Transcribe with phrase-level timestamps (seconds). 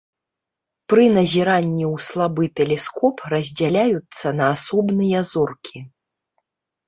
[0.91, 5.79] Пры назіранні ў слабы тэлескоп раздзяляюцца на асобныя зоркі.